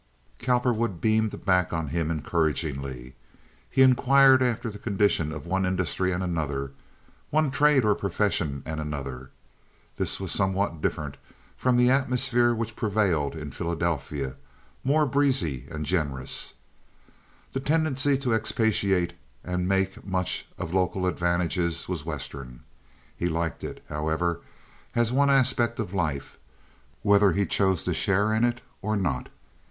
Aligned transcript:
Cowperwood 0.39 0.99
beamed 0.99 1.45
back 1.45 1.71
on 1.71 1.89
him 1.89 2.09
encouragingly. 2.09 3.13
He 3.69 3.83
inquired 3.83 4.41
after 4.41 4.71
the 4.71 4.79
condition 4.79 5.31
of 5.31 5.45
one 5.45 5.63
industry 5.63 6.11
and 6.11 6.23
another, 6.23 6.71
one 7.29 7.51
trade 7.51 7.85
or 7.85 7.93
profession 7.93 8.63
and 8.65 8.79
another. 8.79 9.29
This 9.97 10.19
was 10.19 10.31
somewhat 10.31 10.81
different 10.81 11.17
from 11.55 11.77
the 11.77 11.91
atmosphere 11.91 12.51
which 12.55 12.75
prevailed 12.75 13.35
in 13.35 13.51
Philadelphia—more 13.51 15.05
breezy 15.05 15.67
and 15.69 15.85
generous. 15.85 16.55
The 17.53 17.59
tendency 17.59 18.17
to 18.17 18.33
expatiate 18.33 19.13
and 19.43 19.67
make 19.67 20.03
much 20.03 20.47
of 20.57 20.73
local 20.73 21.05
advantages 21.05 21.87
was 21.87 22.03
Western. 22.05 22.61
He 23.15 23.27
liked 23.27 23.63
it, 23.63 23.83
however, 23.87 24.41
as 24.95 25.11
one 25.11 25.29
aspect 25.29 25.77
of 25.77 25.93
life, 25.93 26.39
whether 27.03 27.33
he 27.33 27.45
chose 27.45 27.83
to 27.83 27.93
share 27.93 28.33
in 28.33 28.43
it 28.43 28.63
or 28.81 28.97
not. 28.97 29.29